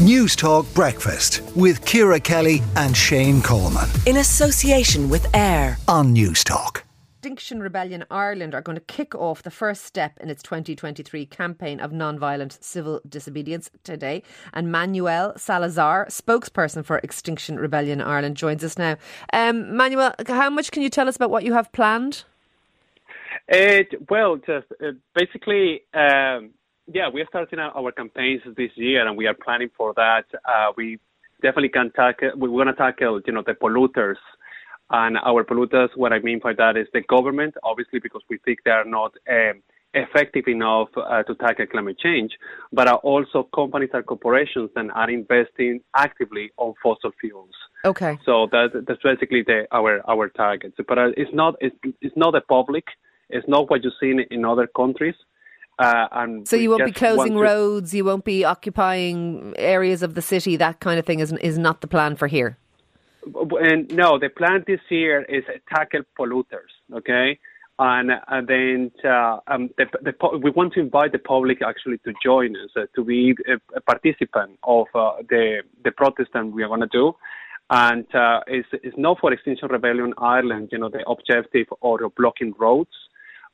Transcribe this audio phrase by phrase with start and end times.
[0.00, 6.42] News Talk Breakfast with Ciara Kelly and Shane Coleman in association with AIB on News
[6.42, 6.84] Talk.
[7.18, 11.80] Extinction Rebellion Ireland are going to kick off the first step in its 2023 campaign
[11.80, 14.22] of non-violent civil disobedience today.
[14.54, 18.96] And Manuel Salazar, spokesperson for Extinction Rebellion Ireland, joins us now.
[19.34, 22.24] Um, Manuel, how much can you tell us about what you have planned?
[23.48, 26.52] It, well, just uh, basically, um,
[26.92, 30.24] yeah, we are starting our campaigns this year, and we are planning for that.
[30.44, 30.98] Uh, we
[31.42, 32.32] definitely can tackle.
[32.36, 34.16] We want to tackle, you know, the polluters,
[34.90, 35.88] and our polluters.
[35.96, 39.12] What I mean by that is the government, obviously, because we think they are not
[39.28, 39.62] um,
[39.94, 42.32] effective enough uh, to tackle climate change,
[42.72, 47.54] but are also companies and corporations that are investing actively on fossil fuels.
[47.84, 48.18] Okay.
[48.24, 50.76] So that, that's basically the, our our targets.
[50.86, 52.84] But uh, it's not it's, it's not the public.
[53.28, 55.14] It's not what you see in, in other countries.
[55.80, 60.20] Uh, and so you won't be closing roads, you won't be occupying areas of the
[60.20, 60.54] city.
[60.56, 62.58] That kind of thing is is not the plan for here.
[63.24, 66.72] And no, the plan this year is tackle polluters.
[66.92, 67.38] Okay,
[67.78, 72.12] and, and then uh, um, the, the, we want to invite the public actually to
[72.22, 76.62] join us uh, to be a, a participant of uh, the the protest that we
[76.62, 77.14] are going to do.
[77.70, 82.52] And uh, it's, it's not for Extinction Rebellion Ireland, you know, the objective or blocking
[82.58, 82.90] roads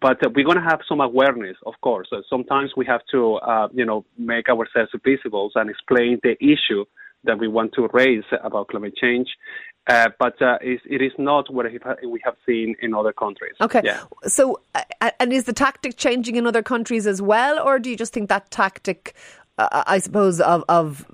[0.00, 2.08] but uh, we're going to have some awareness, of course.
[2.12, 6.84] Uh, sometimes we have to, uh, you know, make ourselves visible and explain the issue
[7.24, 9.28] that we want to raise about climate change.
[9.86, 11.66] Uh, but uh, it is not what
[12.06, 13.54] we have seen in other countries.
[13.60, 13.80] Okay.
[13.84, 14.02] Yeah.
[14.24, 17.96] So, uh, and is the tactic changing in other countries as well, or do you
[17.96, 19.14] just think that tactic,
[19.58, 21.04] I suppose, of, of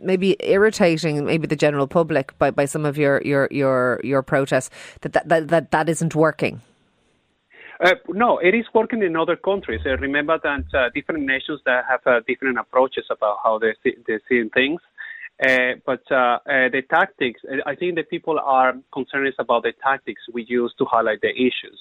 [0.00, 4.70] maybe irritating maybe the general public by, by some of your your your your protests
[5.00, 6.60] that that, that, that, that isn't working?
[7.82, 9.80] Uh, no, it is working in other countries.
[9.84, 13.96] Uh, remember that uh, different nations that have uh, different approaches about how they see,
[14.06, 14.80] they see things.
[15.44, 20.44] Uh, but uh, the tactics, I think that people are concerned about the tactics we
[20.48, 21.80] use to highlight the issues.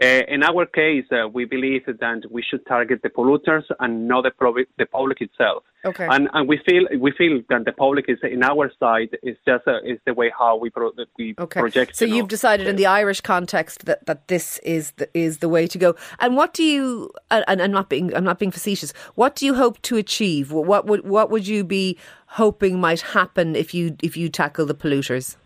[0.00, 4.22] Uh, in our case, uh, we believe that we should target the polluters and not
[4.22, 5.64] the, public, the public itself.
[5.84, 6.06] Okay.
[6.10, 9.66] And, and we feel we feel that the public is in our side is just
[9.66, 11.60] a, is the way how we pro, we okay.
[11.60, 11.96] project.
[11.96, 12.28] So you've know.
[12.28, 15.94] decided in the Irish context that, that this is the, is the way to go.
[16.20, 17.10] And what do you?
[17.30, 18.92] And I'm not being I'm not being facetious.
[19.16, 20.52] What do you hope to achieve?
[20.52, 24.74] What would what would you be hoping might happen if you if you tackle the
[24.74, 25.36] polluters?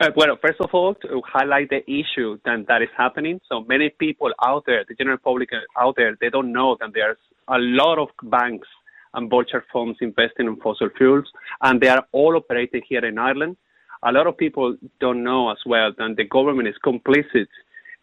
[0.00, 3.40] Uh, well, first of all, to highlight the issue that, that is happening.
[3.48, 7.18] So many people out there, the general public out there, they don't know that there's
[7.48, 8.68] a lot of banks
[9.14, 11.24] and vulture funds investing in fossil fuels,
[11.62, 13.56] and they are all operating here in Ireland.
[14.04, 17.48] A lot of people don't know as well that the government is complicit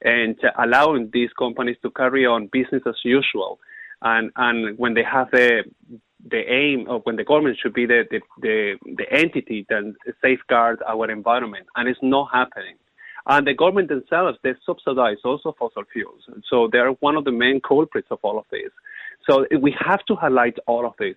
[0.02, 3.58] in allowing these companies to carry on business as usual.
[4.02, 5.64] And, and when they have the
[6.30, 10.82] the aim of when the government should be the, the, the, the entity that safeguards
[10.88, 12.76] our environment, and it's not happening.
[13.28, 16.22] And the government themselves, they subsidize also fossil fuels.
[16.50, 18.72] So they're one of the main culprits of all of this.
[19.28, 21.16] So we have to highlight all of this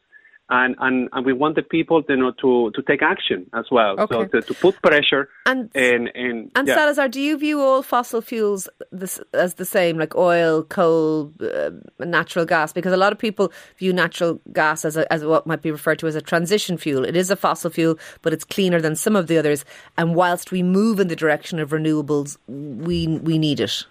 [0.50, 3.98] and, and, and we want the people you know, to, to take action as well.
[4.00, 4.14] Okay.
[4.14, 6.74] So to, to put pressure and, in, in And yeah.
[6.74, 11.70] Salazar, do you view all fossil fuels this, as the same, like oil, coal, uh,
[12.00, 12.72] natural gas?
[12.72, 15.98] Because a lot of people view natural gas as, a, as what might be referred
[15.98, 17.04] to as a transition fuel.
[17.04, 19.64] It is a fossil fuel, but it's cleaner than some of the others.
[19.96, 23.84] And whilst we move in the direction of renewables, we, we need it.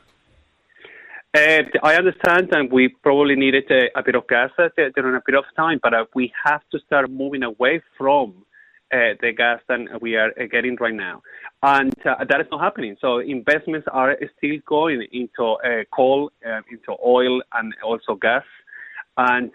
[1.37, 4.49] Uh, I understand, and we probably needed a, a bit of gas
[4.95, 8.33] during a bit of time, but uh, we have to start moving away from
[8.91, 11.21] uh, the gas that we are getting right now,
[11.61, 12.97] and that is not happening.
[12.99, 15.57] So investments are still going into
[15.93, 16.31] coal,
[16.71, 18.45] into oil, and also gas,
[19.17, 19.51] and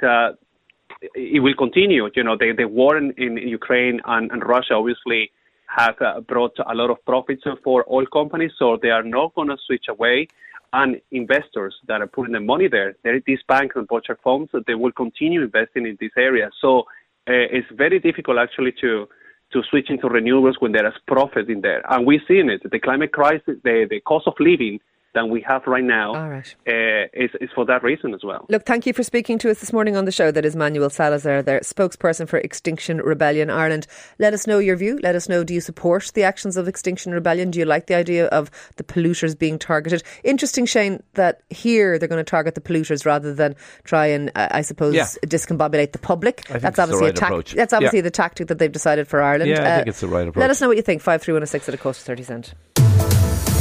[1.16, 2.08] it will continue.
[2.14, 5.32] You know, the, the war in, in Ukraine and, and Russia obviously
[5.76, 9.56] have brought a lot of profits for oil companies, so they are not going to
[9.66, 10.28] switch away
[10.72, 12.94] and investors that are putting the money there.
[13.02, 16.50] There these banks and vulture funds, they will continue investing in this area.
[16.60, 16.80] So
[17.28, 19.08] uh, it's very difficult actually to
[19.52, 21.82] to switch into renewables when there is profit in there.
[21.92, 22.62] And we've seen it.
[22.70, 24.80] The climate crisis, the, the cost of living
[25.14, 26.54] than we have right now All right.
[26.66, 28.46] Uh, is, is for that reason as well.
[28.48, 30.30] Look, thank you for speaking to us this morning on the show.
[30.30, 33.86] That is Manuel Salazar, their spokesperson for Extinction Rebellion Ireland.
[34.18, 34.98] Let us know your view.
[35.02, 37.50] Let us know do you support the actions of Extinction Rebellion?
[37.50, 40.02] Do you like the idea of the polluters being targeted?
[40.24, 43.54] Interesting, Shane, that here they're going to target the polluters rather than
[43.84, 45.06] try and, uh, I suppose, yeah.
[45.26, 46.44] discombobulate the public.
[46.46, 47.56] that's obviously right a tactic.
[47.56, 48.02] That's obviously yeah.
[48.02, 49.50] the tactic that they've decided for Ireland.
[49.50, 50.40] Yeah, I uh, think it's the right approach.
[50.40, 51.02] Let us know what you think.
[51.02, 52.54] Five three one six at a cost of thirty cent.